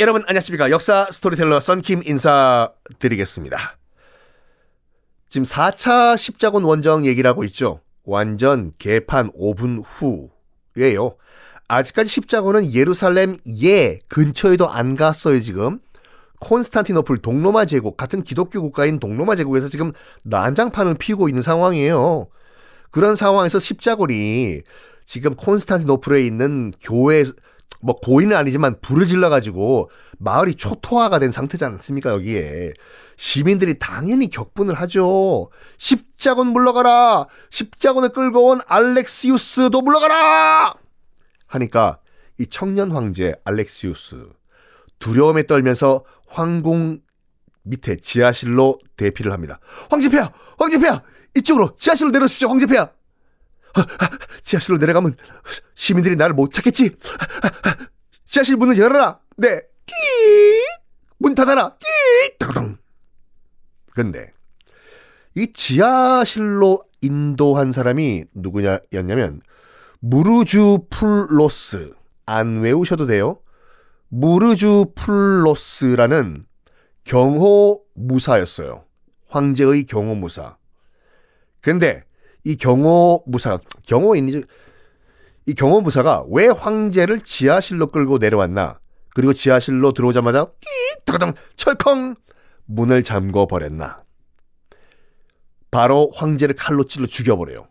[0.00, 0.70] 여러분 안녕하십니까.
[0.70, 3.76] 역사 스토리텔러 썬킴 인사드리겠습니다.
[5.28, 7.82] 지금 4차 십자군 원정 얘기를 하고 있죠.
[8.04, 9.84] 완전 개판 5분
[10.74, 11.16] 후예요.
[11.68, 15.80] 아직까지 십자군은 예루살렘 예 근처에도 안 갔어요, 지금.
[16.40, 19.92] 콘스탄티노플 동로마 제국 같은 기독교 국가인 동로마 제국에서 지금
[20.22, 22.26] 난장판을 피우고 있는 상황이에요.
[22.90, 24.62] 그런 상황에서 십자군이
[25.04, 27.22] 지금 콘스탄티노플에 있는 교회
[27.80, 32.74] 뭐 고인은 아니지만 불을 질러가지고 마을이 초토화가 된 상태지 않습니까 여기에?
[33.16, 35.50] 시민들이 당연히 격분을 하죠.
[35.78, 37.26] 십자군 물러가라!
[37.50, 40.74] 십자군을 끌고 온 알렉시우스도 물러가라!
[41.46, 41.98] 하니까
[42.38, 44.28] 이 청년 황제 알렉시우스
[44.98, 47.00] 두려움에 떨면서 황궁
[47.62, 49.58] 밑에 지하실로 대피를 합니다.
[49.90, 50.32] 황제폐야!
[50.58, 51.02] 황제 폐하!
[51.36, 52.90] 이쪽으로 지하실로 내려주십시오 황제 폐하
[54.42, 55.14] 지하실로 내려가면
[55.74, 56.96] 시민들이 나를 못 찾겠지.
[58.24, 59.20] 지하실 문을 열어라.
[59.36, 59.62] 네.
[61.18, 61.76] 문 닫아라.
[62.38, 62.78] 따당.
[63.92, 64.30] 근데
[65.34, 69.40] 이 지하실로 인도한 사람이 누구냐였냐면
[70.00, 71.92] 무르주 풀로스
[72.26, 73.40] 안 외우셔도 돼요.
[74.08, 76.46] 무르주 풀로스라는
[77.04, 78.84] 경호 무사였어요.
[79.28, 80.56] 황제의 경호 무사.
[81.60, 82.04] 근데
[82.44, 84.42] 이 경호 무사, 경호인이,
[85.46, 88.78] 이 경호 무사가 왜 황제를 지하실로 끌고 내려왔나?
[89.14, 90.46] 그리고 지하실로 들어오자마자
[91.04, 92.14] 끼따당 철컹
[92.66, 94.02] 문을 잠궈 버렸나?
[95.70, 97.68] 바로 황제를 칼로 찔러 죽여버려요.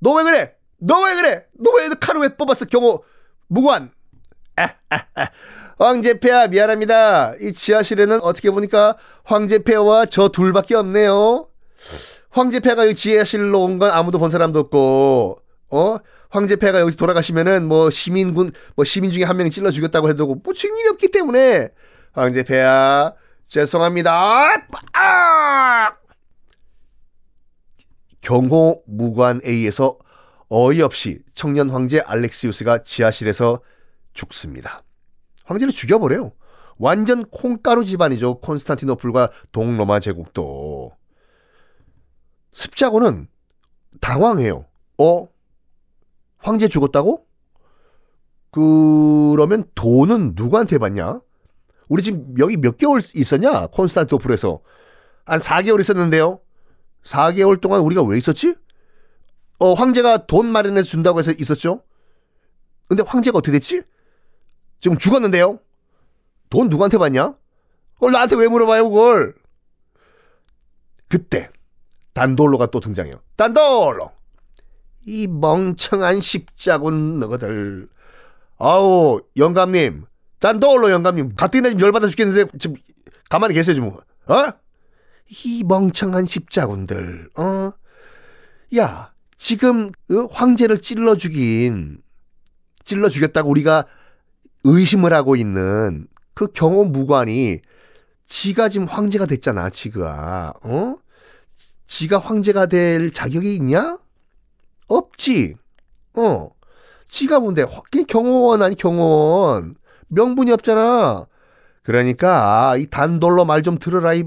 [0.00, 0.54] 너 왜 그래?
[0.78, 1.44] 너 왜 그래?
[1.58, 2.64] 너 왜 칼을 왜 뽑았어?
[2.66, 3.04] 경호
[3.48, 3.90] 무관.
[4.56, 4.70] 아.
[5.78, 7.34] 황제폐하 미안합니다.
[7.40, 11.48] 이 지하실에는 어떻게 보니까 황제폐하와 저 둘밖에 없네요.
[12.38, 15.38] 황제폐가 여기 지하실로 온 건 아무도 본 사람도 없고,
[15.70, 15.96] 어?
[16.30, 20.88] 황제폐가 여기서 돌아가시면은 뭐 시민군, 뭐 시민 중에 한 명이 찔러 죽였다고 해도 뭐 증인이
[20.88, 21.68] 없기 때문에
[22.12, 23.14] 황제폐야
[23.46, 24.66] 죄송합니다.
[24.94, 25.92] 아!
[28.20, 29.98] 경호 무관 A에서
[30.48, 33.60] 어이없이 청년 황제 알렉시우스가 지하실에서
[34.12, 34.82] 죽습니다.
[35.44, 36.32] 황제를 죽여버려요.
[36.78, 38.40] 완전 콩가루 집안이죠.
[38.40, 40.92] 콘스탄티노플과 동로마 제국도.
[42.54, 43.26] 습자고는
[44.00, 44.64] 당황해요.
[44.98, 45.28] 어?
[46.38, 47.26] 황제 죽었다고?
[48.52, 51.20] 그러면 돈은 누구한테 받냐?
[51.88, 53.66] 우리 지금 여기 몇 개월 있었냐?
[53.66, 54.60] 콘스탄티노플에서.
[55.26, 56.40] 한 4개월 있었는데요.
[57.02, 58.54] 4개월 동안 우리가 왜 있었지?
[59.58, 61.82] 어, 황제가 돈 마련해서 준다고 해서 있었죠?
[62.86, 63.82] 근데 황제가 어떻게 됐지?
[64.80, 65.58] 지금 죽었는데요?
[66.50, 67.34] 돈 누구한테 받냐?
[67.94, 69.34] 그걸 나한테 왜 물어봐요, 그걸?
[71.08, 71.50] 그때
[72.14, 73.20] 단돌로가 또 등장해요.
[73.36, 74.10] 단돌로!
[75.06, 77.88] 이 멍청한 십자군 너희들.
[78.58, 80.06] 아우, 영감님.
[80.38, 81.34] 단돌로 영감님.
[81.34, 82.76] 가뜩이나 지금 열받아 죽겠는데 지금
[83.28, 83.88] 가만히 계세요, 좀.
[83.88, 84.52] 어?
[85.44, 87.30] 이 멍청한 십자군들.
[87.36, 87.72] 어?
[88.76, 90.26] 야, 지금 어?
[90.30, 91.98] 황제를 찔러 죽인
[92.84, 93.84] 찔러 죽였다고 우리가
[94.64, 97.60] 의심을 하고 있는 그 경호 무관이
[98.26, 100.54] 지가 지금 황제가 됐잖아, 지가.
[100.62, 100.96] 어?
[101.86, 103.98] 지가 황제가 될 자격이 있냐?
[104.88, 105.54] 없지.
[106.14, 106.50] 어.
[107.06, 107.64] 지가 뭔데?
[108.08, 109.76] 경호원 아니 경호원.
[110.08, 111.26] 명분이 없잖아.
[111.82, 114.24] 그러니까 이 단돌로 말 좀 들어라 이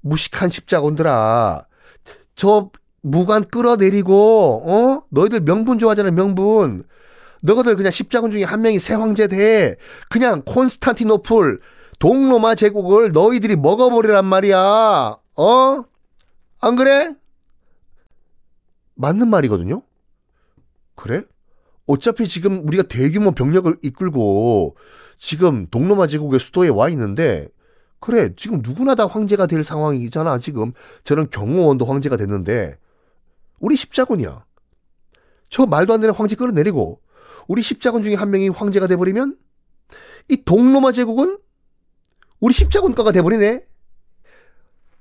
[0.00, 1.66] 무식한 십자군들아.
[2.34, 2.70] 저
[3.02, 5.02] 무관 끌어내리고 어?
[5.10, 6.84] 너희들 명분 좋아하잖아 명분.
[7.42, 9.76] 너희들 그냥 십자군 중에 한 명이 새 황제 돼.
[10.10, 11.60] 그냥 콘스탄티노플
[11.98, 15.16] 동로마 제국을 너희들이 먹어버리란 말이야.
[15.36, 15.84] 어?
[16.60, 17.14] 안 그래?
[18.94, 19.82] 맞는 말이거든요?
[20.94, 21.22] 그래?
[21.86, 24.76] 어차피 지금 우리가 대규모 병력을 이끌고
[25.18, 27.48] 지금 동로마 제국의 수도에 와 있는데
[28.00, 30.72] 그래 지금 누구나 다 황제가 될 상황이잖아 지금
[31.04, 32.78] 저는 경호원도 황제가 됐는데
[33.60, 34.44] 우리 십자군이야
[35.48, 37.00] 저 말도 안 되는 황제 끌어내리고
[37.48, 39.38] 우리 십자군 중에 한 명이 황제가 돼버리면
[40.28, 41.38] 이 동로마 제국은
[42.40, 43.64] 우리 십자군가가 돼버리네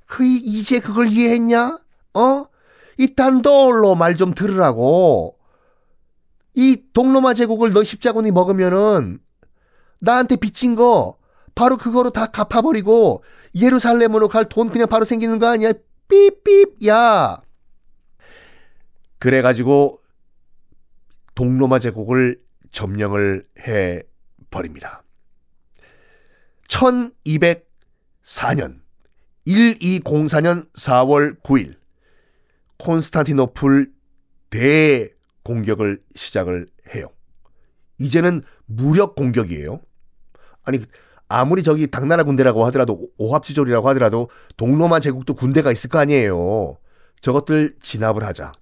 [0.06, 1.80] 그 이제 그걸 이해했냐?
[2.14, 2.46] 어?
[2.98, 5.38] 이 단돌로 말 좀 들으라고.
[6.54, 9.20] 이 동로마 제국을 너 십자군이 먹으면은
[10.00, 11.18] 나한테 빚진 거
[11.54, 13.24] 바로 그거로 다 갚아버리고
[13.56, 15.74] 예루살렘으로 갈 돈 그냥 바로 생기는 거 아니야?
[16.08, 17.42] 삐삐 야.
[19.20, 20.02] 그래가지고
[21.34, 22.40] 동로마 제국을
[22.72, 24.04] 점령을 해
[24.50, 25.04] 버립니다.
[26.70, 28.82] 1204년
[29.48, 31.76] 1204년 4월 9일
[32.78, 33.92] 콘스탄티노플
[34.50, 37.10] 대공격을 시작을 해요.
[37.98, 39.80] 이제는 무력 공격이에요.
[40.64, 40.80] 아니
[41.28, 46.78] 아무리 저기 당나라 군대라고 하더라도 오합지졸이라고 하더라도 동로마 제국도 군대가 있을 거 아니에요.
[47.22, 48.54] 저것들 진압을 하자.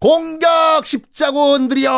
[0.00, 1.90] 공격 십자군들이여!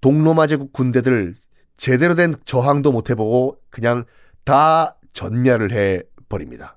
[0.00, 1.34] 동로마 제국 군대들
[1.76, 4.04] 제대로 된 저항도 못 해보고 그냥
[4.44, 6.76] 다 전멸을 해 버립니다.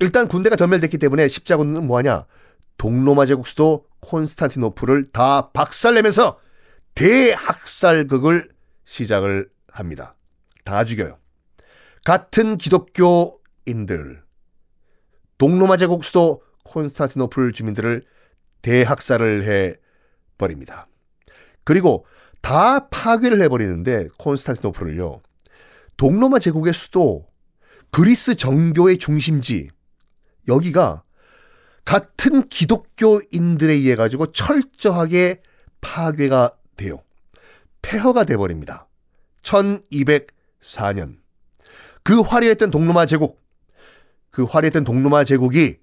[0.00, 2.26] 일단 군대가 전멸됐기 때문에 십자군은 뭐하냐?
[2.76, 6.38] 동로마 제국 수도 콘스탄티노플을 다 박살내면서
[6.94, 8.50] 대학살극을
[8.84, 10.14] 시작을 합니다.
[10.64, 11.18] 다 죽여요.
[12.04, 14.22] 같은 기독교인들,
[15.38, 18.02] 동로마 제국 수도 콘스탄티노플 주민들을
[18.62, 19.76] 대학살을 해
[20.38, 20.86] 버립니다.
[21.64, 22.06] 그리고
[22.40, 25.20] 다 파괴를 해버리는데 콘스탄티노플을요.
[26.00, 27.26] 동로마 제국의 수도
[27.90, 29.68] 그리스 정교의 중심지
[30.48, 31.02] 여기가
[31.84, 35.42] 같은 기독교인들에 의해 가지고 철저하게
[35.82, 37.02] 파괴가 돼요.
[37.82, 38.88] 폐허가 돼버립니다.
[39.42, 41.18] 1204년
[42.02, 43.38] 그 화려했던 동로마 제국
[44.30, 45.80] 그 화려했던 동로마 제국이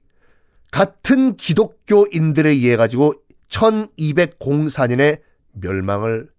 [0.72, 3.14] 같은 기독교인들에 의해 가지고
[3.50, 5.22] 1204년에
[5.52, 6.32] 멸망을.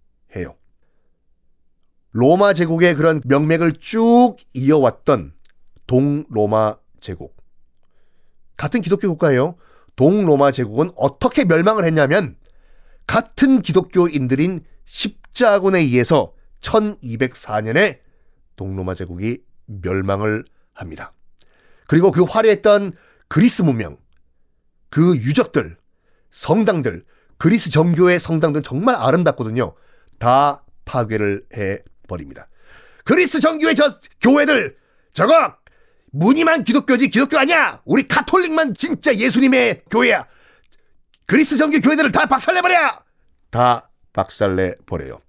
[2.13, 5.33] 로마 제국의 그런 명맥을 쭉 이어왔던
[5.87, 7.37] 동로마 제국.
[8.57, 9.57] 같은 기독교 국가예요.
[9.97, 12.37] 동로마 제국은 어떻게 멸망을 했냐면
[13.07, 18.01] 같은 기독교인들인 십자군에 의해서 1204년에
[18.57, 21.13] 동로마 제국이 멸망을 합니다.
[21.87, 22.93] 그리고 그 화려했던
[23.29, 23.99] 그리스 문명,
[24.91, 25.77] 그 유적들,
[26.31, 27.05] 성당들,
[27.37, 29.75] 그리스 정교의 성당들은 정말 아름답거든요.
[30.19, 31.79] 다 파괴를 해
[32.09, 32.49] 버립니다.
[33.05, 34.77] 그리스 정교의 저 교회들
[35.15, 35.55] 저거
[36.11, 37.81] 무늬만 기독교지 기독교 아니야.
[37.85, 40.27] 우리 카톨릭만 진짜 예수님의 교회야.
[41.27, 42.91] 그리스 정교 교회들을 다 박살내 버려.
[43.51, 45.21] 다 박살내 버려요.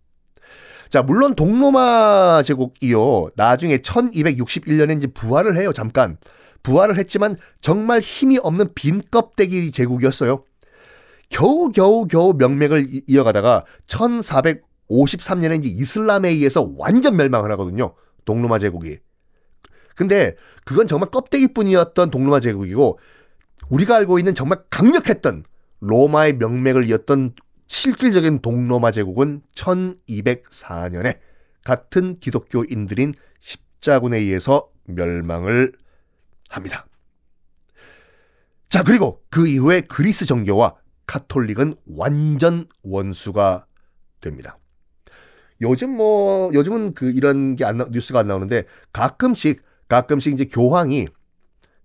[0.89, 3.29] 자, 물론 동로마 제국이요.
[3.35, 5.71] 나중에 1261년에 이제 부활을 해요.
[5.71, 6.17] 잠깐.
[6.63, 10.43] 부활을 했지만 정말 힘이 없는 빈 껍데기 제국이었어요.
[11.29, 13.65] 겨우 겨우 겨우 명맥을 이어가다가
[14.89, 17.94] 1453년에 이제 이슬람에 의해서 완전 멸망을 하거든요.
[18.25, 18.97] 동로마 제국이.
[19.95, 23.00] 근데 그건 정말 껍데기뿐이었던 동로마 제국이고
[23.69, 25.44] 우리가 알고 있는 정말 강력했던
[25.81, 27.33] 로마의 명맥을 이었던
[27.68, 31.19] 실질적인 동로마 제국은 1204년에
[31.63, 35.74] 같은 기독교인들인 십자군에 의해서 멸망을
[36.50, 36.88] 합니다.
[38.69, 40.75] 자, 그리고 그 이후에 그리스 정교와
[41.06, 43.65] 카톨릭은 완전 원수가
[44.21, 44.57] 됩니다.
[45.61, 48.63] 요즘 뭐 요즘은 그 이런 게안 나, 뉴스가 안 나오는데
[48.94, 51.07] 가끔씩 가끔씩 이제 교황이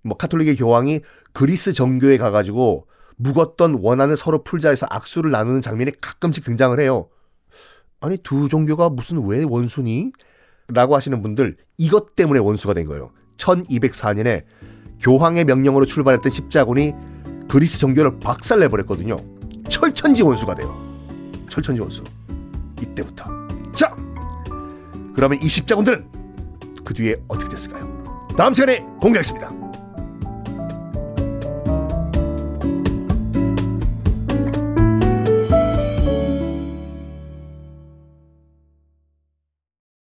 [0.03, 1.01] 뭐 카톨릭의 교황이
[1.33, 2.87] 그리스 정교에 가가지고
[3.17, 7.09] 묵었던 원한을 서로 풀자 해서 악수를 나누는 장면이 가끔씩 등장을 해요.
[8.01, 10.13] 아니 두 종교가 무슨 왜 원수니?
[10.69, 13.13] 라고 하시는 분들 이것 때문에 원수가 된 거예요.
[13.37, 14.45] 1204년에
[15.01, 16.93] 교황의 명령으로 출발했던 십자군이
[17.49, 19.17] 그리스 정교를 박살내버렸거든요.
[19.69, 20.75] 철천지 원수가 돼요.
[21.49, 22.03] 철천지 원수.
[22.81, 23.44] 이때부터.
[25.25, 25.29] 자!
[25.29, 26.07] 그러면 이 십자군들은
[26.85, 28.27] 그 뒤에 어떻게 됐을까요?
[28.37, 29.64] 다음 시간에 공개하겠습니다.